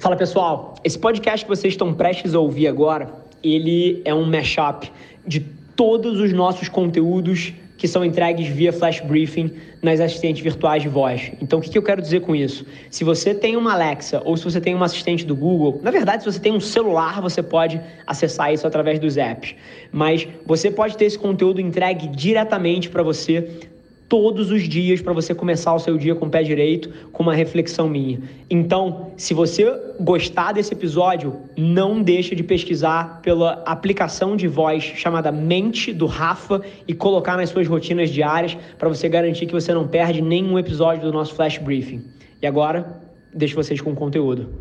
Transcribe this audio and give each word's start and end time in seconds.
Fala 0.00 0.16
pessoal, 0.16 0.76
esse 0.82 0.98
podcast 0.98 1.44
que 1.44 1.48
vocês 1.50 1.74
estão 1.74 1.92
prestes 1.92 2.34
a 2.34 2.40
ouvir 2.40 2.66
agora, 2.68 3.12
ele 3.44 4.00
é 4.02 4.14
um 4.14 4.24
mashup 4.24 4.90
de 5.26 5.40
todos 5.76 6.18
os 6.18 6.32
nossos 6.32 6.70
conteúdos 6.70 7.52
que 7.76 7.86
são 7.86 8.02
entregues 8.02 8.48
via 8.48 8.72
flash 8.72 9.00
briefing 9.00 9.52
nas 9.82 10.00
assistentes 10.00 10.42
virtuais 10.42 10.82
de 10.82 10.88
voz. 10.88 11.30
Então, 11.42 11.58
o 11.58 11.62
que 11.62 11.76
eu 11.76 11.82
quero 11.82 12.00
dizer 12.00 12.22
com 12.22 12.34
isso? 12.34 12.64
Se 12.90 13.04
você 13.04 13.34
tem 13.34 13.58
uma 13.58 13.74
Alexa 13.74 14.22
ou 14.24 14.38
se 14.38 14.44
você 14.44 14.58
tem 14.58 14.74
uma 14.74 14.86
assistente 14.86 15.22
do 15.26 15.36
Google, 15.36 15.78
na 15.82 15.90
verdade, 15.90 16.22
se 16.22 16.32
você 16.32 16.40
tem 16.40 16.52
um 16.52 16.60
celular, 16.60 17.20
você 17.20 17.42
pode 17.42 17.78
acessar 18.06 18.54
isso 18.54 18.66
através 18.66 18.98
dos 18.98 19.18
apps. 19.18 19.54
Mas 19.92 20.26
você 20.46 20.70
pode 20.70 20.96
ter 20.96 21.04
esse 21.04 21.18
conteúdo 21.18 21.60
entregue 21.60 22.08
diretamente 22.08 22.88
para 22.88 23.02
você 23.02 23.68
todos 24.10 24.50
os 24.50 24.68
dias 24.68 25.00
para 25.00 25.12
você 25.12 25.32
começar 25.32 25.72
o 25.72 25.78
seu 25.78 25.96
dia 25.96 26.16
com 26.16 26.26
o 26.26 26.28
pé 26.28 26.42
direito, 26.42 26.90
com 27.12 27.22
uma 27.22 27.32
reflexão 27.32 27.88
minha. 27.88 28.20
Então, 28.50 29.12
se 29.16 29.32
você 29.32 29.94
gostar 30.00 30.50
desse 30.50 30.74
episódio, 30.74 31.42
não 31.56 32.02
deixa 32.02 32.34
de 32.34 32.42
pesquisar 32.42 33.20
pela 33.22 33.62
aplicação 33.64 34.34
de 34.34 34.48
voz 34.48 34.82
chamada 34.82 35.30
Mente 35.30 35.92
do 35.92 36.06
Rafa 36.06 36.60
e 36.88 36.92
colocar 36.92 37.36
nas 37.36 37.50
suas 37.50 37.68
rotinas 37.68 38.10
diárias 38.10 38.58
para 38.76 38.88
você 38.88 39.08
garantir 39.08 39.46
que 39.46 39.52
você 39.52 39.72
não 39.72 39.86
perde 39.86 40.20
nenhum 40.20 40.58
episódio 40.58 41.02
do 41.02 41.12
nosso 41.12 41.32
Flash 41.34 41.58
Briefing. 41.58 42.02
E 42.42 42.48
agora, 42.48 43.00
deixo 43.32 43.54
vocês 43.54 43.80
com 43.80 43.92
o 43.92 43.94
conteúdo. 43.94 44.52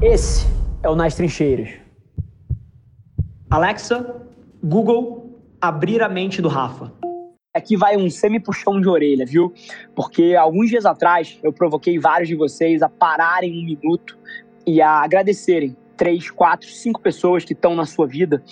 Esse 0.00 0.46
é 0.84 0.88
o 0.88 0.94
Nas 0.94 1.16
Trincheiras. 1.16 1.70
Alexa, 3.50 4.14
Google, 4.62 5.40
abrir 5.60 6.02
a 6.02 6.08
mente 6.08 6.40
do 6.40 6.46
Rafa. 6.46 6.92
Aqui 7.58 7.76
vai 7.76 7.96
um 7.96 8.08
semi-puxão 8.08 8.80
de 8.80 8.88
orelha, 8.88 9.26
viu? 9.26 9.52
Porque 9.92 10.36
alguns 10.36 10.70
dias 10.70 10.86
atrás 10.86 11.40
eu 11.42 11.52
provoquei 11.52 11.98
vários 11.98 12.28
de 12.28 12.36
vocês 12.36 12.82
a 12.82 12.88
pararem 12.88 13.50
um 13.50 13.64
minuto 13.64 14.16
e 14.64 14.80
a 14.80 15.02
agradecerem 15.02 15.76
três, 15.98 16.30
quatro, 16.30 16.68
cinco 16.68 17.02
pessoas 17.02 17.44
que 17.44 17.52
estão 17.52 17.74
na 17.74 17.84
sua 17.84 18.06
vida 18.06 18.42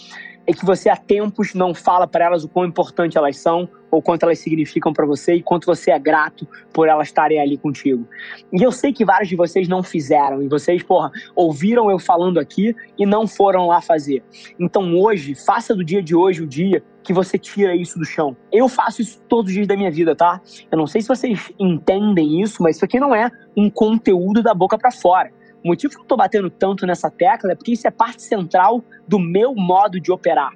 e 0.47 0.52
que 0.52 0.64
você 0.64 0.89
há 0.89 0.97
tempos 0.97 1.55
não 1.55 1.75
fala 1.75 2.06
para 2.06 2.25
elas 2.25 2.44
o 2.44 2.48
quão 2.48 2.66
importante 2.66 3.16
elas 3.16 3.36
são 3.38 3.69
ou 3.91 4.03
quanto 4.03 4.25
elas 4.25 4.38
significam 4.38 4.92
para 4.92 5.06
você 5.06 5.34
e 5.34 5.42
quanto 5.42 5.66
você 5.66 5.91
é 5.91 5.98
grato 5.98 6.47
por 6.72 6.88
elas 6.88 7.08
estarem 7.08 7.41
ali 7.41 7.56
contigo. 7.56 8.06
E 8.53 8.62
eu 8.62 8.70
sei 8.70 8.92
que 8.92 9.05
vários 9.05 9.28
de 9.28 9.36
vocês 9.36 9.69
não 9.69 9.83
fizeram 9.83 10.42
e 10.42 10.48
vocês, 10.48 10.83
porra, 10.83 11.11
ouviram 11.34 11.91
eu 11.91 11.98
falando 11.98 12.38
aqui 12.38 12.75
e 12.98 13.06
não 13.06 13.27
foram 13.27 13.66
lá 13.66 13.81
fazer. 13.81 14.22
Então 14.58 14.94
hoje, 14.97 15.34
faça 15.34 15.75
do 15.75 15.84
dia 15.84 16.03
de 16.03 16.14
hoje 16.14 16.42
o 16.42 16.47
dia 16.47 16.83
que 17.03 17.12
você 17.12 17.38
tira 17.38 17.75
isso 17.75 17.98
do 17.98 18.05
chão. 18.05 18.36
Eu 18.53 18.69
faço 18.69 19.00
isso 19.00 19.20
todos 19.28 19.50
os 19.50 19.55
dias 19.55 19.66
da 19.69 19.77
minha 19.77 19.91
vida, 19.91 20.14
tá? 20.14 20.41
Eu 20.70 20.77
não 20.77 20.88
sei 20.88 21.00
se 21.00 21.08
vocês 21.08 21.53
entendem 21.58 22.42
isso, 22.42 22.62
mas 22.62 22.77
isso 22.77 22.84
aqui 22.84 22.98
não 22.98 23.14
é 23.14 23.31
um 23.56 23.70
conteúdo 23.70 24.42
da 24.42 24.53
boca 24.53 24.77
para 24.77 24.91
fora. 24.91 25.31
O 25.67 25.69
motivo 25.69 25.95
que 25.95 26.00
eu 26.00 26.05
tô 26.05 26.17
batendo 26.17 26.48
tanto 26.48 26.86
nessa 26.86 27.11
tecla 27.11 27.50
é 27.50 27.56
porque 27.56 27.72
isso 27.72 27.89
é 27.89 27.91
parte 27.91 28.22
central 28.22 28.84
do 29.09 29.19
meu 29.19 29.53
modo 29.53 29.98
de 29.98 30.12
operar. 30.12 30.53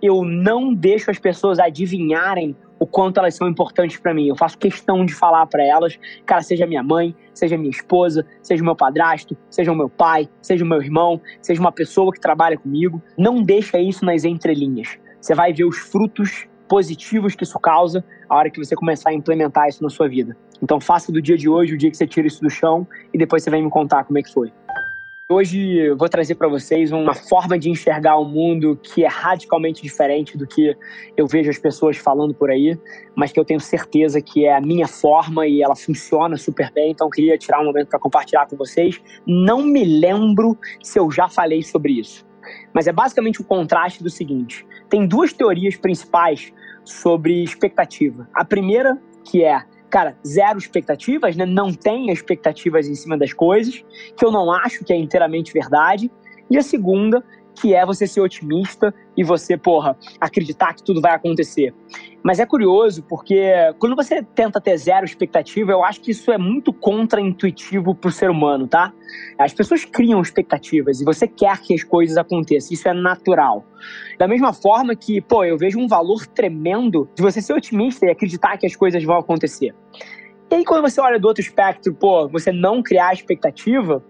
Eu 0.00 0.22
não 0.22 0.72
deixo 0.72 1.10
as 1.10 1.18
pessoas 1.18 1.58
adivinharem 1.58 2.54
o 2.78 2.86
quanto 2.86 3.18
elas 3.18 3.34
são 3.34 3.48
importantes 3.48 3.96
para 3.96 4.14
mim. 4.14 4.28
Eu 4.28 4.36
faço 4.36 4.56
questão 4.56 5.04
de 5.04 5.12
falar 5.16 5.46
para 5.46 5.66
elas, 5.66 5.98
cara, 6.24 6.42
seja 6.42 6.64
minha 6.64 6.80
mãe, 6.80 7.12
seja 7.34 7.58
minha 7.58 7.70
esposa, 7.70 8.24
seja 8.40 8.62
meu 8.62 8.76
padrasto, 8.76 9.36
seja 9.50 9.72
o 9.72 9.74
meu 9.74 9.88
pai, 9.88 10.28
seja 10.40 10.64
o 10.64 10.68
meu 10.68 10.80
irmão, 10.80 11.20
seja 11.40 11.60
uma 11.60 11.72
pessoa 11.72 12.12
que 12.12 12.20
trabalha 12.20 12.56
comigo, 12.56 13.02
não 13.18 13.42
deixa 13.42 13.80
isso 13.80 14.04
nas 14.04 14.22
entrelinhas. 14.22 14.96
Você 15.20 15.34
vai 15.34 15.52
ver 15.52 15.64
os 15.64 15.76
frutos 15.76 16.46
positivos 16.68 17.34
que 17.34 17.42
isso 17.42 17.58
causa 17.58 18.04
a 18.28 18.36
hora 18.36 18.48
que 18.48 18.64
você 18.64 18.76
começar 18.76 19.10
a 19.10 19.12
implementar 19.12 19.66
isso 19.68 19.82
na 19.82 19.90
sua 19.90 20.08
vida. 20.08 20.36
Então 20.62 20.80
faça 20.80 21.10
do 21.10 21.20
dia 21.20 21.36
de 21.36 21.48
hoje 21.48 21.74
o 21.74 21.78
dia 21.78 21.90
que 21.90 21.96
você 21.96 22.06
tira 22.06 22.26
isso 22.26 22.40
do 22.40 22.48
chão 22.48 22.86
e 23.12 23.18
depois 23.18 23.42
você 23.42 23.50
vem 23.50 23.62
me 23.62 23.70
contar 23.70 24.04
como 24.04 24.18
é 24.18 24.22
que 24.22 24.32
foi. 24.32 24.52
Hoje 25.28 25.78
eu 25.78 25.96
vou 25.96 26.10
trazer 26.10 26.34
para 26.34 26.46
vocês 26.46 26.92
uma 26.92 27.14
forma 27.14 27.58
de 27.58 27.70
enxergar 27.70 28.16
o 28.16 28.24
mundo 28.24 28.78
que 28.82 29.02
é 29.02 29.08
radicalmente 29.08 29.82
diferente 29.82 30.36
do 30.36 30.46
que 30.46 30.76
eu 31.16 31.26
vejo 31.26 31.48
as 31.48 31.58
pessoas 31.58 31.96
falando 31.96 32.34
por 32.34 32.50
aí, 32.50 32.78
mas 33.16 33.32
que 33.32 33.40
eu 33.40 33.44
tenho 33.44 33.58
certeza 33.58 34.20
que 34.20 34.44
é 34.44 34.54
a 34.54 34.60
minha 34.60 34.86
forma 34.86 35.46
e 35.46 35.62
ela 35.62 35.74
funciona 35.74 36.36
super 36.36 36.70
bem. 36.70 36.90
Então 36.90 37.08
queria 37.08 37.38
tirar 37.38 37.60
um 37.60 37.64
momento 37.64 37.88
para 37.88 37.98
compartilhar 37.98 38.46
com 38.46 38.56
vocês. 38.56 39.00
Não 39.26 39.62
me 39.62 39.84
lembro 39.84 40.56
se 40.82 40.98
eu 40.98 41.10
já 41.10 41.28
falei 41.28 41.62
sobre 41.62 41.92
isso, 41.92 42.26
mas 42.74 42.86
é 42.86 42.92
basicamente 42.92 43.40
o 43.40 43.44
contraste 43.44 44.02
do 44.02 44.10
seguinte: 44.10 44.66
tem 44.90 45.06
duas 45.06 45.32
teorias 45.32 45.76
principais 45.76 46.52
sobre 46.84 47.42
expectativa. 47.42 48.28
A 48.34 48.44
primeira, 48.44 49.00
que 49.24 49.42
é, 49.42 49.62
cara, 49.92 50.16
zero 50.26 50.58
expectativas, 50.58 51.36
né? 51.36 51.44
não 51.44 51.70
tenha 51.70 52.14
expectativas 52.14 52.88
em 52.88 52.94
cima 52.94 53.16
das 53.18 53.34
coisas, 53.34 53.84
que 54.16 54.24
eu 54.24 54.32
não 54.32 54.50
acho 54.50 54.82
que 54.82 54.92
é 54.92 54.96
inteiramente 54.96 55.52
verdade. 55.52 56.10
E 56.50 56.56
a 56.56 56.62
segunda, 56.62 57.22
que 57.54 57.74
é 57.74 57.84
você 57.84 58.06
ser 58.06 58.20
otimista 58.20 58.94
e 59.16 59.22
você, 59.22 59.56
porra, 59.56 59.96
acreditar 60.20 60.74
que 60.74 60.82
tudo 60.82 61.00
vai 61.00 61.12
acontecer. 61.12 61.74
Mas 62.22 62.38
é 62.38 62.46
curioso 62.46 63.02
porque 63.08 63.52
quando 63.78 63.96
você 63.96 64.22
tenta 64.22 64.60
ter 64.60 64.76
zero 64.76 65.04
expectativa, 65.04 65.72
eu 65.72 65.84
acho 65.84 66.00
que 66.00 66.12
isso 66.12 66.30
é 66.30 66.38
muito 66.38 66.72
contra-intuitivo 66.72 67.94
pro 67.94 68.10
ser 68.10 68.30
humano, 68.30 68.66
tá? 68.66 68.92
As 69.38 69.52
pessoas 69.52 69.84
criam 69.84 70.20
expectativas 70.20 71.00
e 71.00 71.04
você 71.04 71.26
quer 71.26 71.60
que 71.60 71.74
as 71.74 71.82
coisas 71.82 72.16
aconteçam, 72.16 72.72
isso 72.72 72.88
é 72.88 72.94
natural. 72.94 73.64
Da 74.18 74.28
mesma 74.28 74.52
forma 74.52 74.94
que, 74.94 75.20
pô, 75.20 75.44
eu 75.44 75.58
vejo 75.58 75.78
um 75.78 75.88
valor 75.88 76.26
tremendo 76.26 77.08
de 77.14 77.22
você 77.22 77.42
ser 77.42 77.52
otimista 77.52 78.06
e 78.06 78.10
acreditar 78.10 78.56
que 78.56 78.66
as 78.66 78.76
coisas 78.76 79.02
vão 79.04 79.18
acontecer. 79.18 79.74
E 80.52 80.56
aí, 80.56 80.64
quando 80.66 80.82
você 80.82 81.00
olha 81.00 81.18
do 81.18 81.26
outro 81.26 81.42
espectro, 81.42 81.94
pô, 81.94 82.28
você 82.28 82.52
não 82.52 82.82
criar 82.82 83.14
expectativa, 83.14 84.04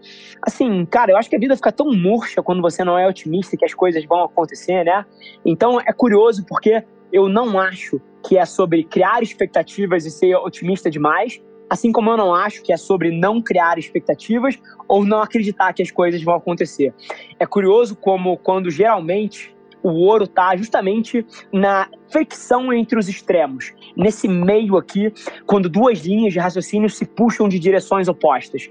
assim, 0.45 0.85
cara, 0.87 1.13
eu 1.13 1.17
acho 1.17 1.31
que 1.31 1.37
a 1.37 1.39
vida 1.39 1.55
fica 1.55 1.71
tão 1.71 1.93
murcha 1.93 2.43
quando 2.43 2.61
você 2.61 2.83
não 2.83 2.99
é 2.99 3.07
otimista 3.07 3.57
que 3.57 3.65
as 3.65 3.73
coisas 3.73 4.05
vão 4.05 4.25
acontecer, 4.25 4.83
né? 4.83 5.07
Então 5.47 5.81
é 5.81 5.93
curioso 5.93 6.45
porque 6.49 6.83
eu 7.13 7.29
não 7.29 7.61
acho 7.61 8.01
que 8.27 8.37
é 8.37 8.45
sobre 8.45 8.83
criar 8.83 9.23
expectativas 9.23 10.05
e 10.05 10.11
ser 10.11 10.35
otimista 10.35 10.91
demais, 10.91 11.41
assim 11.71 11.93
como 11.93 12.11
eu 12.11 12.17
não 12.17 12.35
acho 12.35 12.61
que 12.65 12.73
é 12.73 12.77
sobre 12.77 13.17
não 13.17 13.41
criar 13.41 13.79
expectativas 13.79 14.59
ou 14.89 15.05
não 15.05 15.23
acreditar 15.23 15.73
que 15.73 15.83
as 15.83 15.93
coisas 15.93 16.21
vão 16.25 16.35
acontecer. 16.35 16.93
É 17.39 17.47
curioso 17.47 17.95
como 17.95 18.37
quando 18.37 18.69
geralmente 18.69 19.55
o 19.83 19.91
ouro 19.91 20.25
está 20.25 20.55
justamente 20.57 21.27
na 21.53 21.89
fricção 22.09 22.73
entre 22.73 22.99
os 22.99 23.09
extremos. 23.09 23.73
Nesse 23.97 24.29
meio 24.29 24.77
aqui, 24.77 25.13
quando 25.47 25.69
duas 25.69 26.01
linhas 26.01 26.33
de 26.33 26.39
raciocínio 26.39 26.89
se 26.89 27.05
puxam 27.05 27.49
de 27.49 27.59
direções 27.59 28.09
opostas. 28.09 28.69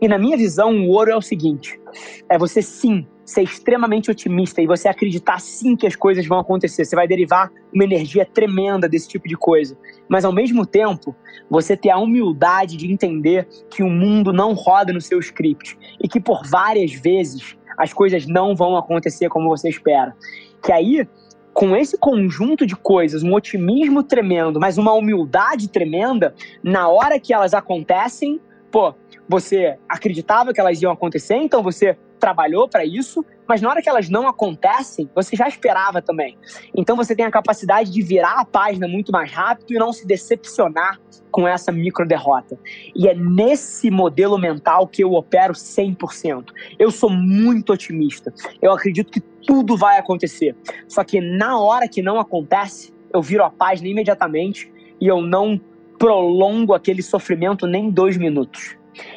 E 0.00 0.06
na 0.06 0.18
minha 0.18 0.36
visão, 0.36 0.76
o 0.76 0.90
ouro 0.90 1.10
é 1.10 1.16
o 1.16 1.22
seguinte: 1.22 1.80
é 2.28 2.38
você 2.38 2.62
sim 2.62 3.06
ser 3.24 3.42
extremamente 3.42 4.10
otimista 4.10 4.60
e 4.60 4.66
você 4.66 4.86
acreditar 4.86 5.40
sim 5.40 5.74
que 5.76 5.86
as 5.86 5.96
coisas 5.96 6.26
vão 6.26 6.38
acontecer. 6.38 6.84
Você 6.84 6.94
vai 6.94 7.08
derivar 7.08 7.50
uma 7.72 7.84
energia 7.84 8.26
tremenda 8.26 8.88
desse 8.88 9.08
tipo 9.08 9.26
de 9.26 9.34
coisa. 9.34 9.78
Mas 10.08 10.24
ao 10.24 10.32
mesmo 10.32 10.66
tempo, 10.66 11.16
você 11.48 11.76
ter 11.76 11.90
a 11.90 11.98
humildade 11.98 12.76
de 12.76 12.92
entender 12.92 13.48
que 13.70 13.82
o 13.82 13.88
mundo 13.88 14.32
não 14.32 14.52
roda 14.52 14.92
no 14.92 15.00
seu 15.00 15.18
script 15.20 15.78
e 16.02 16.06
que 16.06 16.20
por 16.20 16.46
várias 16.46 16.92
vezes 16.92 17.56
as 17.76 17.92
coisas 17.92 18.26
não 18.26 18.54
vão 18.54 18.76
acontecer 18.76 19.28
como 19.28 19.48
você 19.48 19.68
espera. 19.68 20.14
Que 20.62 20.72
aí, 20.72 21.08
com 21.52 21.76
esse 21.76 21.96
conjunto 21.96 22.66
de 22.66 22.74
coisas, 22.74 23.22
um 23.22 23.34
otimismo 23.34 24.02
tremendo, 24.02 24.58
mas 24.58 24.78
uma 24.78 24.92
humildade 24.92 25.68
tremenda, 25.68 26.34
na 26.62 26.88
hora 26.88 27.20
que 27.20 27.32
elas 27.32 27.54
acontecem, 27.54 28.40
pô, 28.74 28.92
você 29.28 29.78
acreditava 29.88 30.52
que 30.52 30.58
elas 30.58 30.82
iam 30.82 30.90
acontecer, 30.90 31.36
então 31.36 31.62
você 31.62 31.96
trabalhou 32.18 32.68
para 32.68 32.84
isso, 32.84 33.24
mas 33.46 33.62
na 33.62 33.70
hora 33.70 33.80
que 33.80 33.88
elas 33.88 34.08
não 34.08 34.26
acontecem, 34.26 35.08
você 35.14 35.36
já 35.36 35.46
esperava 35.46 36.02
também. 36.02 36.36
Então 36.76 36.96
você 36.96 37.14
tem 37.14 37.24
a 37.24 37.30
capacidade 37.30 37.92
de 37.92 38.02
virar 38.02 38.40
a 38.40 38.44
página 38.44 38.88
muito 38.88 39.12
mais 39.12 39.30
rápido 39.30 39.72
e 39.72 39.78
não 39.78 39.92
se 39.92 40.04
decepcionar 40.04 40.98
com 41.30 41.46
essa 41.46 41.70
micro 41.70 42.04
derrota. 42.04 42.58
E 42.96 43.06
é 43.06 43.14
nesse 43.14 43.92
modelo 43.92 44.36
mental 44.36 44.88
que 44.88 45.04
eu 45.04 45.12
opero 45.12 45.54
100%. 45.54 46.46
Eu 46.76 46.90
sou 46.90 47.10
muito 47.10 47.72
otimista. 47.72 48.34
Eu 48.60 48.72
acredito 48.72 49.12
que 49.12 49.20
tudo 49.46 49.76
vai 49.76 49.98
acontecer. 50.00 50.56
Só 50.88 51.04
que 51.04 51.20
na 51.20 51.60
hora 51.60 51.86
que 51.86 52.02
não 52.02 52.18
acontece, 52.18 52.92
eu 53.12 53.22
viro 53.22 53.44
a 53.44 53.50
página 53.50 53.88
imediatamente 53.88 54.72
e 55.00 55.06
eu 55.06 55.20
não 55.20 55.60
prolongo 55.98 56.74
aquele 56.74 57.02
sofrimento 57.02 57.66
nem 57.66 57.90
dois 57.90 58.16
minutos. 58.16 58.76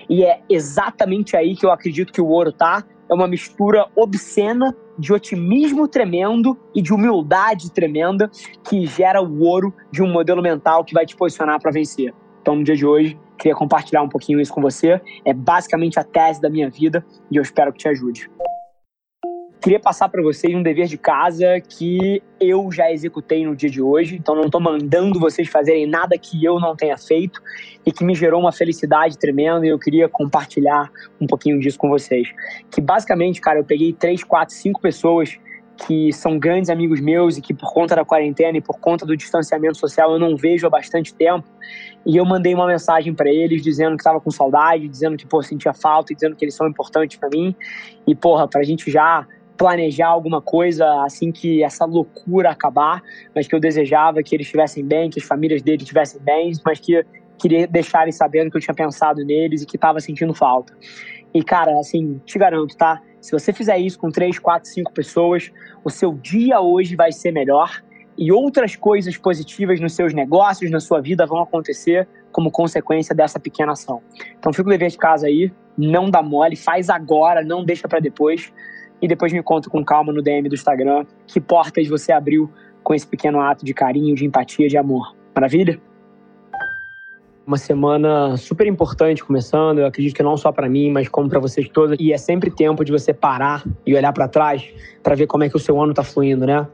E 0.09 0.23
é 0.23 0.41
exatamente 0.49 1.35
aí 1.35 1.55
que 1.55 1.65
eu 1.65 1.71
acredito 1.71 2.11
que 2.11 2.21
o 2.21 2.27
ouro 2.27 2.51
tá 2.51 2.83
é 3.09 3.13
uma 3.13 3.27
mistura 3.27 3.87
obscena 3.95 4.75
de 4.97 5.13
otimismo 5.13 5.87
tremendo 5.87 6.57
e 6.75 6.81
de 6.81 6.93
humildade 6.93 7.71
tremenda 7.71 8.29
que 8.67 8.85
gera 8.85 9.21
o 9.21 9.43
ouro 9.43 9.73
de 9.91 10.01
um 10.03 10.11
modelo 10.11 10.41
mental 10.41 10.83
que 10.83 10.93
vai 10.93 11.05
te 11.05 11.15
posicionar 11.15 11.61
para 11.61 11.71
vencer. 11.71 12.13
Então, 12.41 12.55
no 12.55 12.63
dia 12.63 12.75
de 12.75 12.85
hoje, 12.85 13.17
queria 13.37 13.55
compartilhar 13.55 14.01
um 14.01 14.09
pouquinho 14.09 14.41
isso 14.41 14.53
com 14.53 14.61
você. 14.61 14.99
É 15.23 15.33
basicamente 15.33 15.99
a 15.99 16.03
tese 16.03 16.41
da 16.41 16.49
minha 16.49 16.69
vida 16.69 17.05
e 17.31 17.37
eu 17.37 17.41
espero 17.41 17.71
que 17.71 17.79
te 17.79 17.87
ajude. 17.87 18.29
Queria 19.61 19.79
passar 19.79 20.09
para 20.09 20.21
vocês 20.21 20.53
um 20.53 20.61
dever 20.61 20.87
de 20.87 20.97
casa 20.97 21.59
que 21.59 22.21
eu 22.39 22.71
já 22.71 22.91
executei 22.91 23.45
no 23.45 23.55
dia 23.55 23.69
de 23.69 23.81
hoje, 23.81 24.15
então 24.15 24.35
não 24.35 24.45
estou 24.45 24.61
mandando 24.61 25.19
vocês 25.19 25.47
fazerem 25.47 25.87
nada 25.87 26.17
que 26.17 26.43
eu 26.43 26.59
não 26.59 26.75
tenha 26.75 26.97
feito 26.97 27.41
e 27.85 27.91
que 27.91 28.03
me 28.03 28.13
gerou 28.13 28.39
uma 28.39 28.51
felicidade 28.51 29.17
tremenda 29.17 29.65
e 29.65 29.69
eu 29.69 29.79
queria 29.79 30.07
compartilhar 30.07 30.91
um 31.19 31.25
pouquinho 31.25 31.59
disso 31.59 31.77
com 31.77 31.89
vocês. 31.89 32.29
Que 32.69 32.79
basicamente, 32.79 33.41
cara, 33.41 33.59
eu 33.59 33.63
peguei 33.63 33.93
três, 33.93 34.23
quatro, 34.23 34.53
cinco 34.53 34.79
pessoas 34.79 35.37
que 35.85 36.11
são 36.11 36.39
grandes 36.39 36.69
amigos 36.69 36.99
meus 36.99 37.37
e 37.37 37.41
que 37.41 37.53
por 37.53 37.71
conta 37.71 37.95
da 37.95 38.03
quarentena 38.03 38.57
e 38.57 38.61
por 38.61 38.79
conta 38.79 39.05
do 39.05 39.15
distanciamento 39.15 39.77
social 39.77 40.11
eu 40.11 40.19
não 40.19 40.35
vejo 40.35 40.65
há 40.65 40.69
bastante 40.69 41.13
tempo. 41.13 41.47
E 42.05 42.17
eu 42.17 42.25
mandei 42.25 42.53
uma 42.53 42.65
mensagem 42.65 43.13
para 43.13 43.29
eles 43.29 43.61
dizendo 43.61 43.95
que 43.95 44.01
estava 44.01 44.19
com 44.19 44.31
saudade, 44.31 44.87
dizendo 44.87 45.17
que 45.17 45.27
pô, 45.27 45.41
sentia 45.41 45.73
falta, 45.73 46.13
dizendo 46.13 46.35
que 46.35 46.43
eles 46.43 46.55
são 46.55 46.67
importantes 46.67 47.17
para 47.17 47.29
mim. 47.29 47.55
E 48.07 48.15
porra, 48.15 48.47
pra 48.47 48.63
gente 48.63 48.89
já 48.89 49.27
planejar 49.57 50.07
alguma 50.07 50.41
coisa 50.41 50.85
assim 51.03 51.31
que 51.31 51.63
essa 51.63 51.83
loucura 51.83 52.51
acabar, 52.51 53.01
mas 53.35 53.47
que 53.47 53.55
eu 53.55 53.59
desejava 53.59 54.21
que 54.21 54.35
eles 54.35 54.45
estivessem 54.45 54.85
bem, 54.85 55.09
que 55.09 55.19
as 55.19 55.25
famílias 55.25 55.61
deles 55.61 55.81
estivessem 55.81 56.21
bem, 56.21 56.51
mas 56.63 56.79
que 56.79 57.03
queria 57.37 57.67
deixar 57.67 58.03
eles 58.03 58.15
sabendo 58.15 58.51
que 58.51 58.57
eu 58.57 58.61
tinha 58.61 58.73
pensado 58.73 59.23
neles 59.25 59.63
e 59.63 59.65
que 59.65 59.75
estava 59.75 59.99
sentindo 59.99 60.33
falta. 60.33 60.73
E 61.33 61.43
cara, 61.43 61.77
assim, 61.79 62.21
te 62.25 62.37
garanto, 62.37 62.77
tá? 62.77 63.01
Se 63.19 63.31
você 63.31 63.51
fizer 63.51 63.77
isso 63.77 63.99
com 63.99 64.09
três, 64.09 64.39
quatro, 64.39 64.69
cinco 64.69 64.93
pessoas, 64.93 65.51
o 65.83 65.89
seu 65.89 66.13
dia 66.13 66.61
hoje 66.61 66.95
vai 66.95 67.11
ser 67.11 67.31
melhor 67.31 67.83
e 68.17 68.31
outras 68.31 68.75
coisas 68.75 69.17
positivas 69.17 69.79
nos 69.79 69.93
seus 69.93 70.13
negócios, 70.13 70.71
na 70.71 70.79
sua 70.79 71.01
vida 71.01 71.25
vão 71.25 71.41
acontecer 71.41 72.07
como 72.31 72.51
consequência 72.51 73.15
dessa 73.15 73.39
pequena 73.39 73.73
ação. 73.73 74.01
Então 74.37 74.53
fica 74.53 74.67
o 74.67 74.71
dever 74.71 74.89
de 74.89 74.97
casa 74.97 75.27
aí, 75.27 75.51
não 75.77 76.09
dá 76.09 76.21
mole, 76.21 76.55
faz 76.55 76.89
agora, 76.89 77.43
não 77.43 77.63
deixa 77.63 77.87
para 77.87 77.99
depois 77.99 78.51
e 79.01 79.07
depois 79.07 79.31
me 79.31 79.43
conta 79.43 79.69
com 79.69 79.83
calma 79.83 80.11
no 80.11 80.21
DM 80.21 80.49
do 80.49 80.55
Instagram 80.55 81.05
que 81.25 81.39
portas 81.39 81.87
você 81.87 82.11
abriu 82.11 82.49
com 82.83 82.93
esse 82.93 83.05
pequeno 83.05 83.41
ato 83.41 83.65
de 83.65 83.73
carinho, 83.73 84.15
de 84.15 84.25
empatia, 84.25 84.67
de 84.67 84.77
amor. 84.77 85.15
Maravilha? 85.35 85.79
Uma 87.45 87.57
semana 87.57 88.35
super 88.35 88.67
importante 88.67 89.23
começando, 89.23 89.79
eu 89.79 89.85
acredito 89.85 90.15
que 90.15 90.23
não 90.23 90.35
só 90.35 90.51
para 90.51 90.67
mim, 90.67 90.91
mas 90.91 91.07
como 91.07 91.29
para 91.29 91.39
vocês 91.39 91.69
todos. 91.69 91.97
E 91.99 92.11
é 92.11 92.17
sempre 92.17 92.51
tempo 92.51 92.83
de 92.83 92.91
você 92.91 93.13
parar 93.13 93.63
e 93.85 93.95
olhar 93.95 94.11
para 94.11 94.27
trás 94.27 94.67
para 95.01 95.15
ver 95.15 95.27
como 95.27 95.43
é 95.43 95.49
que 95.49 95.55
o 95.55 95.59
seu 95.59 95.81
ano 95.81 95.93
tá 95.93 96.03
fluindo, 96.03 96.45
né? 96.45 96.67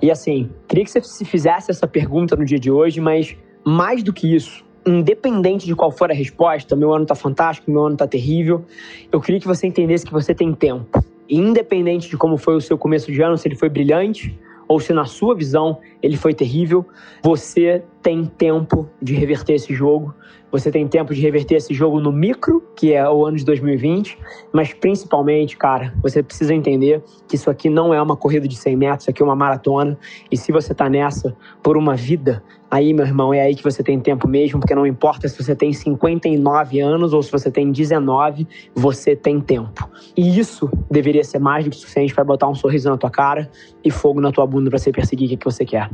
E 0.00 0.10
assim, 0.10 0.50
queria 0.68 0.84
que 0.84 0.90
você 0.90 1.00
se 1.00 1.24
fizesse 1.24 1.70
essa 1.70 1.86
pergunta 1.86 2.36
no 2.36 2.44
dia 2.44 2.58
de 2.58 2.70
hoje, 2.70 3.00
mas 3.00 3.36
mais 3.64 4.02
do 4.02 4.12
que 4.12 4.32
isso, 4.32 4.64
independente 4.86 5.66
de 5.66 5.74
qual 5.74 5.90
for 5.90 6.10
a 6.10 6.14
resposta, 6.14 6.76
meu 6.76 6.92
ano 6.92 7.04
tá 7.04 7.16
fantástico, 7.16 7.70
meu 7.70 7.84
ano 7.84 7.96
tá 7.96 8.06
terrível, 8.06 8.64
eu 9.10 9.20
queria 9.20 9.40
que 9.40 9.46
você 9.46 9.66
entendesse 9.66 10.06
que 10.06 10.12
você 10.12 10.32
tem 10.32 10.54
tempo 10.54 11.04
independente 11.28 12.08
de 12.08 12.16
como 12.16 12.36
foi 12.36 12.56
o 12.56 12.60
seu 12.60 12.78
começo 12.78 13.12
de 13.12 13.20
ano, 13.20 13.36
se 13.36 13.46
ele 13.46 13.56
foi 13.56 13.68
brilhante 13.68 14.38
ou 14.66 14.78
se 14.78 14.92
na 14.92 15.06
sua 15.06 15.34
visão 15.34 15.78
ele 16.02 16.16
foi 16.16 16.34
terrível, 16.34 16.86
você 17.22 17.82
tem 18.02 18.26
tempo 18.26 18.88
de 19.00 19.14
reverter 19.14 19.54
esse 19.54 19.74
jogo. 19.74 20.14
Você 20.50 20.70
tem 20.70 20.88
tempo 20.88 21.14
de 21.14 21.20
reverter 21.20 21.56
esse 21.56 21.74
jogo 21.74 22.00
no 22.00 22.10
micro, 22.10 22.62
que 22.74 22.94
é 22.94 23.08
o 23.08 23.26
ano 23.26 23.36
de 23.36 23.44
2020, 23.44 24.18
mas 24.52 24.72
principalmente, 24.72 25.56
cara, 25.56 25.92
você 26.02 26.22
precisa 26.22 26.54
entender 26.54 27.02
que 27.28 27.36
isso 27.36 27.50
aqui 27.50 27.68
não 27.68 27.92
é 27.92 28.00
uma 28.00 28.16
corrida 28.16 28.48
de 28.48 28.56
100 28.56 28.76
metros, 28.76 29.04
isso 29.04 29.10
aqui 29.10 29.22
é 29.22 29.24
uma 29.24 29.36
maratona. 29.36 29.98
E 30.30 30.36
se 30.36 30.50
você 30.50 30.74
tá 30.74 30.88
nessa 30.88 31.36
por 31.62 31.76
uma 31.76 31.94
vida, 31.94 32.42
aí, 32.70 32.94
meu 32.94 33.04
irmão, 33.04 33.34
é 33.34 33.42
aí 33.42 33.54
que 33.54 33.62
você 33.62 33.82
tem 33.82 34.00
tempo 34.00 34.26
mesmo, 34.26 34.58
porque 34.58 34.74
não 34.74 34.86
importa 34.86 35.28
se 35.28 35.42
você 35.42 35.54
tem 35.54 35.72
59 35.72 36.80
anos 36.80 37.12
ou 37.12 37.22
se 37.22 37.30
você 37.30 37.50
tem 37.50 37.70
19, 37.70 38.46
você 38.74 39.14
tem 39.14 39.40
tempo. 39.40 39.86
E 40.16 40.38
isso 40.38 40.70
deveria 40.90 41.24
ser 41.24 41.38
mais 41.38 41.64
do 41.64 41.70
que 41.70 41.76
suficiente 41.76 42.14
para 42.14 42.24
botar 42.24 42.48
um 42.48 42.54
sorriso 42.54 42.88
na 42.88 42.96
tua 42.96 43.10
cara 43.10 43.50
e 43.84 43.90
fogo 43.90 44.18
na 44.18 44.32
tua 44.32 44.46
bunda 44.46 44.70
para 44.70 44.78
você 44.78 44.90
perseguir 44.90 45.34
o 45.34 45.38
que 45.38 45.44
você 45.44 45.66
quer. 45.66 45.90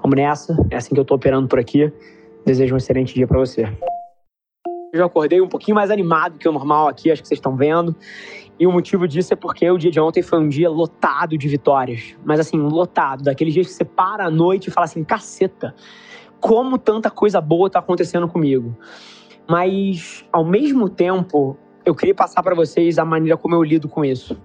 Vamos 0.00 0.16
nessa, 0.16 0.56
é 0.70 0.76
assim 0.76 0.94
que 0.94 1.00
eu 1.00 1.04
tô 1.04 1.16
operando 1.16 1.48
por 1.48 1.58
aqui. 1.58 1.92
Desejo 2.44 2.74
um 2.74 2.78
excelente 2.78 3.12
dia 3.12 3.26
para 3.26 3.40
você. 3.40 3.66
Eu 4.92 5.04
acordei 5.04 5.40
um 5.40 5.48
pouquinho 5.48 5.74
mais 5.74 5.90
animado 5.90 6.38
que 6.38 6.48
o 6.48 6.52
normal 6.52 6.88
aqui, 6.88 7.10
acho 7.10 7.22
que 7.22 7.28
vocês 7.28 7.38
estão 7.38 7.56
vendo. 7.56 7.94
E 8.58 8.66
o 8.66 8.72
motivo 8.72 9.06
disso 9.06 9.34
é 9.34 9.36
porque 9.36 9.70
o 9.70 9.76
dia 9.76 9.90
de 9.90 10.00
ontem 10.00 10.22
foi 10.22 10.38
um 10.38 10.48
dia 10.48 10.70
lotado 10.70 11.36
de 11.36 11.48
vitórias. 11.48 12.16
Mas 12.24 12.40
assim, 12.40 12.56
lotado. 12.58 13.24
Daqueles 13.24 13.52
dias 13.52 13.66
que 13.66 13.72
você 13.72 13.84
para 13.84 14.26
à 14.26 14.30
noite 14.30 14.68
e 14.68 14.70
fala 14.70 14.86
assim, 14.86 15.04
caceta, 15.04 15.74
como 16.40 16.78
tanta 16.78 17.10
coisa 17.10 17.40
boa 17.40 17.68
tá 17.68 17.78
acontecendo 17.78 18.26
comigo. 18.28 18.76
Mas, 19.48 20.24
ao 20.32 20.44
mesmo 20.44 20.88
tempo, 20.88 21.56
eu 21.84 21.94
queria 21.94 22.14
passar 22.14 22.42
para 22.42 22.54
vocês 22.54 22.98
a 22.98 23.04
maneira 23.04 23.36
como 23.36 23.54
eu 23.54 23.62
lido 23.62 23.88
com 23.88 24.04
isso 24.04 24.40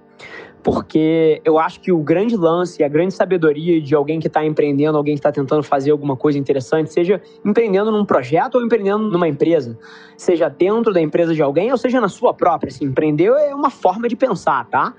porque 0.63 1.41
eu 1.43 1.57
acho 1.57 1.79
que 1.79 1.91
o 1.91 1.99
grande 1.99 2.35
lance, 2.35 2.83
a 2.83 2.87
grande 2.87 3.13
sabedoria 3.13 3.81
de 3.81 3.95
alguém 3.95 4.19
que 4.19 4.27
está 4.27 4.45
empreendendo, 4.45 4.97
alguém 4.97 5.15
que 5.15 5.19
está 5.19 5.31
tentando 5.31 5.63
fazer 5.63 5.91
alguma 5.91 6.15
coisa 6.15 6.37
interessante, 6.37 6.93
seja 6.93 7.21
empreendendo 7.43 7.91
num 7.91 8.05
projeto 8.05 8.55
ou 8.55 8.63
empreendendo 8.63 9.09
numa 9.09 9.27
empresa, 9.27 9.77
seja 10.15 10.49
dentro 10.49 10.93
da 10.93 11.01
empresa 11.01 11.33
de 11.33 11.41
alguém 11.41 11.71
ou 11.71 11.77
seja 11.77 11.99
na 11.99 12.09
sua 12.09 12.33
própria. 12.33 12.69
Assim, 12.69 12.85
empreender 12.85 13.31
é 13.31 13.55
uma 13.55 13.71
forma 13.71 14.07
de 14.07 14.15
pensar, 14.15 14.65
tá? 14.67 14.93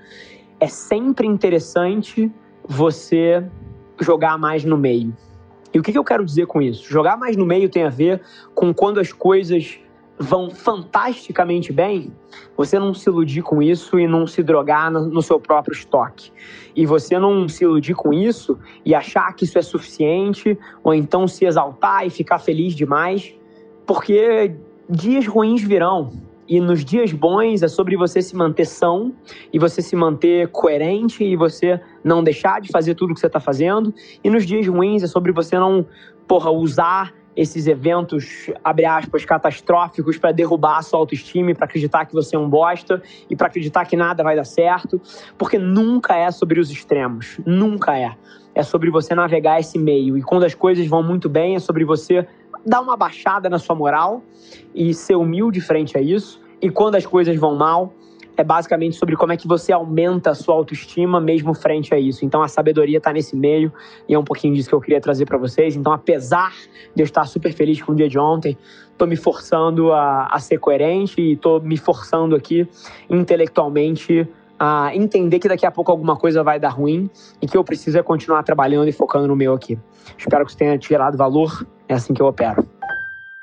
É 0.59 0.67
sempre 0.67 1.26
interessante 1.26 2.31
você 2.67 3.44
jogar 4.00 4.38
mais 4.38 4.65
no 4.65 4.76
meio. 4.76 5.17
E 5.73 5.79
o 5.79 5.82
que, 5.82 5.93
que 5.93 5.99
eu 5.99 6.05
quero 6.05 6.25
dizer 6.25 6.47
com 6.47 6.61
isso? 6.61 6.91
Jogar 6.91 7.17
mais 7.17 7.37
no 7.37 7.47
meio 7.47 7.69
tem 7.69 7.85
a 7.85 7.88
ver 7.88 8.20
com 8.55 8.75
quando 8.75 9.00
as 9.00 9.12
coisas 9.12 9.79
vão 10.22 10.50
fantasticamente 10.50 11.72
bem, 11.72 12.12
você 12.56 12.78
não 12.78 12.94
se 12.94 13.10
iludir 13.10 13.42
com 13.42 13.60
isso 13.60 13.98
e 13.98 14.06
não 14.06 14.26
se 14.26 14.42
drogar 14.42 14.90
no 14.90 15.20
seu 15.20 15.40
próprio 15.40 15.72
estoque. 15.72 16.30
E 16.76 16.86
você 16.86 17.19
não 17.19 17.48
se 17.48 17.64
iludir 17.64 17.94
com 17.94 18.12
isso 18.12 18.58
e 18.84 18.94
achar 18.94 19.34
que 19.34 19.44
isso 19.44 19.58
é 19.58 19.62
suficiente, 19.62 20.56
ou 20.82 20.94
então 20.94 21.26
se 21.26 21.44
exaltar 21.44 22.06
e 22.06 22.10
ficar 22.10 22.38
feliz 22.38 22.74
demais, 22.74 23.34
porque 23.84 24.54
dias 24.88 25.26
ruins 25.26 25.62
virão. 25.62 26.12
E 26.48 26.60
nos 26.60 26.84
dias 26.84 27.12
bons 27.12 27.62
é 27.62 27.69
sobre 27.69 27.96
você 27.96 28.20
se 28.20 28.36
manter 28.36 28.66
são 28.66 29.12
e 29.52 29.58
você 29.58 29.80
se 29.80 29.96
manter 29.96 30.48
coerente 30.48 31.24
e 31.24 31.36
você 31.36 31.80
não 32.04 32.22
deixar 32.22 32.60
de 32.60 32.69
fazer 32.70 32.94
tudo 32.94 33.14
que 33.14 33.20
você 33.20 33.26
está 33.26 33.40
fazendo. 33.40 33.92
E 34.22 34.30
nos 34.30 34.44
dias 34.44 34.66
ruins 34.66 35.02
é 35.02 35.06
sobre 35.06 35.32
você 35.32 35.58
não, 35.58 35.86
porra, 36.26 36.50
usar 36.50 37.14
esses 37.37 37.67
eventos, 37.67 38.50
abre 38.62 38.84
aspas, 38.84 39.25
catastróficos 39.25 40.19
para 40.19 40.32
derrubar 40.32 40.79
a 40.79 40.82
sua 40.82 40.99
autoestima, 40.99 41.55
para 41.55 41.64
acreditar 41.64 42.05
que 42.05 42.12
você 42.12 42.37
é 42.37 42.38
um 42.38 42.49
bosta 42.49 43.02
e 43.29 43.34
para 43.34 43.46
acreditar 43.46 43.84
que 43.87 43.96
nada 43.96 44.23
vai 44.23 44.37
dar 44.37 44.44
certo, 44.44 45.00
porque 45.38 45.58
nunca 45.58 46.14
é 46.14 46.31
sobre 46.31 46.61
os 46.61 46.70
extremos, 46.70 47.38
nunca 47.46 47.99
é. 47.99 48.12
É 48.55 48.62
sobre 48.62 48.90
você 48.90 49.14
navegar 49.14 49.58
esse 49.61 49.79
meio 49.79 50.19
e 50.19 50.23
quando 50.23 50.44
as 50.44 50.55
coisas 50.55 50.87
vão 50.87 51.02
muito 51.02 51.29
bem, 51.29 51.56
é 51.56 51.58
sobre 51.58 51.84
você 51.84 52.26
dar 52.67 52.81
uma 52.81 52.96
baixada 52.96 53.49
na 53.49 53.58
sua 53.58 53.75
moral 53.75 54.23
e 54.75 54.93
ser 54.93 55.17
humilde 55.17 55.61
frente 55.61 55.96
a 55.96 56.00
isso. 56.00 56.40
E 56.61 56.70
quando 56.70 56.94
as 56.94 57.06
coisas 57.06 57.37
vão 57.37 57.56
mal, 57.56 57.94
é 58.37 58.44
basicamente 58.44 58.96
sobre 58.96 59.17
como 59.17 59.32
é 59.32 59.36
que 59.36 59.46
você 59.46 59.72
aumenta 59.72 60.31
a 60.31 60.34
sua 60.34 60.55
autoestima 60.55 61.20
mesmo 61.20 61.55
frente 61.55 61.94
a 61.94 61.98
isso. 61.98 62.24
Então 62.24 62.43
a 62.43 62.48
sabedoria 62.48 62.98
está 62.98 63.12
nesse 63.12 63.36
meio 63.36 63.72
e 64.08 64.15
é 64.15 64.19
um 64.19 64.24
pouquinho 64.24 64.55
disso 64.55 64.69
que 64.69 64.74
eu 64.74 64.81
queria 64.81 65.01
trazer 65.01 65.27
para 65.27 65.39
vocês. 65.39 65.77
Então, 65.77 65.93
apesar 65.93 66.53
de 66.94 67.03
eu 67.03 67.05
estar 67.05 67.24
super 67.27 67.53
feliz 67.53 67.82
com 67.82 67.93
o 67.93 67.94
dia 67.94 68.08
de 68.08 68.19
ontem, 68.19 68.56
estou 68.91 69.06
me 69.06 69.17
forçando 69.17 69.93
a, 69.93 70.27
a 70.27 70.39
ser 70.39 70.58
coerente 70.58 71.20
e 71.20 71.32
estou 71.32 71.60
me 71.60 71.77
forçando 71.77 72.34
aqui 72.34 72.67
intelectualmente 73.10 74.27
a 74.58 74.94
entender 74.94 75.39
que 75.41 75.48
daqui 75.48 75.67
a 75.67 75.70
pouco 75.70 75.91
alguma 75.91 76.17
coisa 76.17 76.43
vai 76.43 76.60
dar 76.60 76.69
ruim 76.69 77.10
e 77.41 77.46
que 77.46 77.56
eu 77.56 77.65
preciso 77.65 77.98
é 77.98 78.03
continuar 78.03 78.43
trabalhando 78.44 78.89
e 78.89 78.93
focando 78.93 79.27
no 79.27 79.34
meu 79.34 79.55
aqui. 79.55 79.79
Espero 80.17 80.44
que 80.46 80.53
você 80.53 80.58
tenha 80.58 80.79
tirado 80.79 81.17
valor. 81.17 81.67
É 81.89 81.94
assim 81.94 82.15
que 82.15 82.22
eu 82.22 82.27
opero 82.27 82.65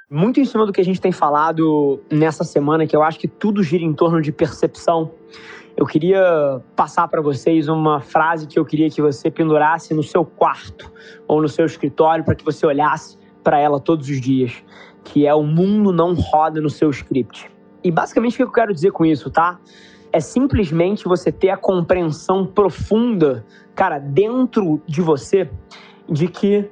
muito 0.10 0.40
em 0.40 0.46
cima 0.46 0.66
do 0.66 0.74
que 0.74 0.82
a 0.82 0.86
gente 0.86 1.00
tem 1.00 1.12
falado 1.12 2.02
nessa 2.12 2.44
semana, 2.44 2.88
que 2.88 2.96
eu 2.96 3.04
acho 3.04 3.20
que 3.20 3.28
tudo 3.28 3.62
gira 3.62 3.84
em 3.84 3.94
torno 3.94 4.22
de 4.22 4.32
percepção. 4.32 5.12
Eu 5.78 5.86
queria 5.86 6.62
passar 6.76 7.08
para 7.08 7.22
vocês 7.22 7.68
uma 7.68 8.02
frase 8.02 8.48
que 8.48 8.58
eu 8.58 8.66
queria 8.66 8.90
que 8.90 9.02
você 9.02 9.30
pendurasse 9.30 9.94
no 9.94 10.02
seu 10.02 10.26
quarto 10.26 10.92
ou 11.28 11.42
no 11.42 11.48
seu 11.48 11.66
escritório 11.66 12.26
para 12.26 12.34
que 12.34 12.44
você 12.44 12.66
olhasse 12.66 13.18
para 13.44 13.60
ela 13.60 13.80
todos 13.80 14.10
os 14.10 14.20
dias, 14.20 14.64
que 15.04 15.28
é 15.28 15.34
o 15.34 15.44
mundo 15.44 15.94
não 15.94 16.16
roda 16.16 16.60
no 16.60 16.70
seu 16.70 16.90
script. 16.90 17.50
E 17.84 17.92
basicamente 17.92 18.34
o 18.34 18.38
que 18.38 18.44
eu 18.44 18.52
quero 18.52 18.74
dizer 18.74 18.92
com 18.92 19.06
isso, 19.06 19.30
tá? 19.30 19.60
É 20.12 20.20
simplesmente 20.20 21.06
você 21.06 21.32
ter 21.32 21.50
a 21.50 21.56
compreensão 21.56 22.46
profunda, 22.46 23.46
cara, 23.76 24.00
dentro 24.00 24.82
de 24.88 25.02
você, 25.02 25.50
de 26.10 26.28
que 26.28 26.70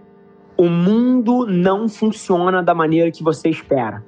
o 0.58 0.68
mundo 0.68 1.46
não 1.46 1.88
funciona 1.88 2.64
da 2.64 2.74
maneira 2.74 3.12
que 3.12 3.24
você 3.24 3.50
espera. 3.50 4.04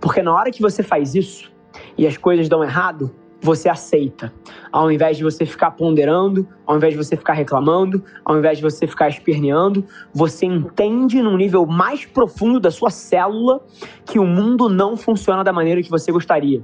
Porque 0.00 0.22
na 0.22 0.32
hora 0.34 0.50
que 0.50 0.60
você 0.60 0.82
faz 0.82 1.14
isso 1.14 1.50
e 1.96 2.06
as 2.06 2.16
coisas 2.16 2.48
dão 2.48 2.62
errado, 2.62 3.10
você 3.42 3.68
aceita. 3.68 4.32
Ao 4.70 4.90
invés 4.92 5.16
de 5.16 5.24
você 5.24 5.46
ficar 5.46 5.70
ponderando, 5.70 6.46
ao 6.66 6.76
invés 6.76 6.92
de 6.92 6.98
você 6.98 7.16
ficar 7.16 7.32
reclamando, 7.32 8.04
ao 8.24 8.36
invés 8.36 8.58
de 8.58 8.62
você 8.62 8.86
ficar 8.86 9.08
esperneando, 9.08 9.84
você 10.12 10.44
entende 10.44 11.22
num 11.22 11.36
nível 11.36 11.64
mais 11.64 12.04
profundo 12.04 12.60
da 12.60 12.70
sua 12.70 12.90
célula 12.90 13.64
que 14.04 14.18
o 14.18 14.26
mundo 14.26 14.68
não 14.68 14.96
funciona 14.96 15.42
da 15.42 15.52
maneira 15.52 15.82
que 15.82 15.90
você 15.90 16.12
gostaria. 16.12 16.62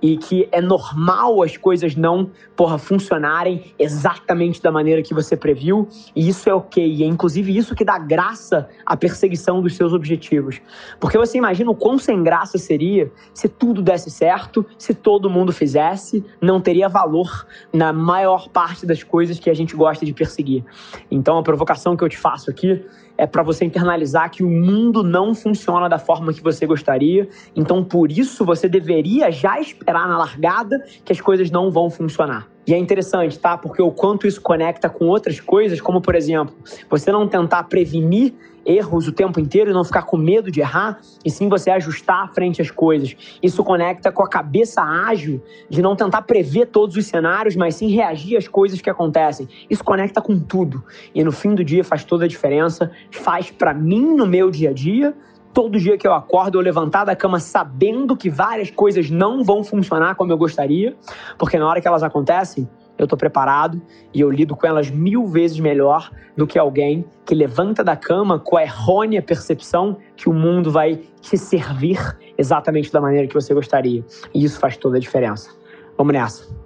E 0.00 0.16
que 0.16 0.48
é 0.52 0.60
normal 0.60 1.42
as 1.42 1.56
coisas 1.56 1.96
não, 1.96 2.30
porra, 2.54 2.78
funcionarem 2.78 3.74
exatamente 3.78 4.62
da 4.62 4.70
maneira 4.70 5.02
que 5.02 5.14
você 5.14 5.36
previu, 5.36 5.88
e 6.14 6.28
isso 6.28 6.48
é 6.48 6.54
ok. 6.54 6.86
E 6.86 7.02
é 7.02 7.06
inclusive 7.06 7.56
isso 7.56 7.74
que 7.74 7.84
dá 7.84 7.98
graça 7.98 8.68
à 8.84 8.96
perseguição 8.96 9.60
dos 9.60 9.74
seus 9.76 9.92
objetivos. 9.92 10.60
Porque 11.00 11.16
você 11.16 11.38
imagina 11.38 11.70
o 11.70 11.74
quão 11.74 11.98
sem 11.98 12.22
graça 12.22 12.58
seria 12.58 13.10
se 13.32 13.48
tudo 13.48 13.82
desse 13.82 14.10
certo, 14.10 14.64
se 14.78 14.94
todo 14.94 15.30
mundo 15.30 15.52
fizesse, 15.52 16.24
não 16.40 16.60
teria 16.60 16.88
valor 16.88 17.46
na 17.72 17.92
maior 17.92 18.48
parte 18.48 18.86
das 18.86 19.02
coisas 19.02 19.38
que 19.38 19.50
a 19.50 19.54
gente 19.54 19.74
gosta 19.74 20.04
de 20.04 20.12
perseguir. 20.12 20.64
Então 21.10 21.38
a 21.38 21.42
provocação 21.42 21.96
que 21.96 22.04
eu 22.04 22.08
te 22.08 22.18
faço 22.18 22.50
aqui 22.50 22.84
é 23.18 23.26
para 23.26 23.42
você 23.42 23.64
internalizar 23.64 24.30
que 24.30 24.42
o 24.42 24.50
mundo 24.50 25.02
não 25.02 25.34
funciona 25.34 25.88
da 25.88 25.98
forma 25.98 26.32
que 26.32 26.42
você 26.42 26.66
gostaria. 26.66 27.28
Então, 27.54 27.82
por 27.84 28.10
isso, 28.10 28.44
você 28.44 28.68
deveria 28.68 29.30
já 29.30 29.60
esperar 29.60 30.08
na 30.08 30.18
largada 30.18 30.78
que 31.04 31.12
as 31.12 31.20
coisas 31.20 31.50
não 31.50 31.70
vão 31.70 31.90
funcionar. 31.90 32.55
E 32.66 32.74
é 32.74 32.78
interessante, 32.78 33.38
tá? 33.38 33.56
Porque 33.56 33.80
o 33.80 33.92
quanto 33.92 34.26
isso 34.26 34.40
conecta 34.40 34.88
com 34.88 35.06
outras 35.06 35.38
coisas, 35.38 35.80
como 35.80 36.00
por 36.00 36.14
exemplo, 36.14 36.54
você 36.90 37.12
não 37.12 37.28
tentar 37.28 37.62
prevenir 37.64 38.34
erros 38.66 39.06
o 39.06 39.12
tempo 39.12 39.38
inteiro 39.38 39.70
e 39.70 39.72
não 39.72 39.84
ficar 39.84 40.02
com 40.02 40.16
medo 40.16 40.50
de 40.50 40.60
errar, 40.60 41.00
e 41.24 41.30
sim 41.30 41.48
você 41.48 41.70
ajustar 41.70 42.32
frente 42.34 42.60
as 42.60 42.70
coisas. 42.70 43.16
Isso 43.40 43.62
conecta 43.62 44.10
com 44.10 44.22
a 44.22 44.28
cabeça 44.28 44.82
ágil 44.82 45.40
de 45.70 45.80
não 45.80 45.94
tentar 45.94 46.22
prever 46.22 46.66
todos 46.66 46.96
os 46.96 47.06
cenários, 47.06 47.54
mas 47.54 47.76
sim 47.76 47.88
reagir 47.88 48.36
às 48.36 48.48
coisas 48.48 48.80
que 48.80 48.90
acontecem. 48.90 49.48
Isso 49.70 49.84
conecta 49.84 50.20
com 50.20 50.38
tudo. 50.38 50.82
E 51.14 51.22
no 51.22 51.30
fim 51.30 51.54
do 51.54 51.64
dia 51.64 51.84
faz 51.84 52.04
toda 52.04 52.24
a 52.24 52.28
diferença, 52.28 52.90
faz 53.12 53.50
para 53.50 53.72
mim 53.72 54.16
no 54.16 54.26
meu 54.26 54.50
dia 54.50 54.70
a 54.70 54.72
dia, 54.72 55.14
todo 55.56 55.80
dia 55.80 55.96
que 55.96 56.06
eu 56.06 56.12
acordo, 56.12 56.58
eu 56.58 56.62
levantar 56.62 57.04
da 57.04 57.16
cama 57.16 57.40
sabendo 57.40 58.14
que 58.14 58.28
várias 58.28 58.70
coisas 58.70 59.08
não 59.08 59.42
vão 59.42 59.64
funcionar 59.64 60.14
como 60.14 60.30
eu 60.30 60.36
gostaria, 60.36 60.94
porque 61.38 61.58
na 61.58 61.66
hora 61.66 61.80
que 61.80 61.88
elas 61.88 62.02
acontecem, 62.02 62.68
eu 62.98 63.04
estou 63.04 63.16
preparado 63.16 63.80
e 64.12 64.20
eu 64.20 64.30
lido 64.30 64.54
com 64.54 64.66
elas 64.66 64.90
mil 64.90 65.26
vezes 65.26 65.58
melhor 65.58 66.10
do 66.36 66.46
que 66.46 66.58
alguém 66.58 67.06
que 67.24 67.34
levanta 67.34 67.82
da 67.82 67.96
cama 67.96 68.38
com 68.38 68.58
a 68.58 68.64
errônea 68.64 69.22
percepção 69.22 69.96
que 70.14 70.28
o 70.28 70.34
mundo 70.34 70.70
vai 70.70 71.00
te 71.22 71.38
servir 71.38 71.98
exatamente 72.36 72.92
da 72.92 73.00
maneira 73.00 73.26
que 73.26 73.32
você 73.32 73.54
gostaria. 73.54 74.04
E 74.34 74.44
isso 74.44 74.60
faz 74.60 74.76
toda 74.76 74.98
a 74.98 75.00
diferença. 75.00 75.48
Vamos 75.96 76.12
nessa. 76.12 76.65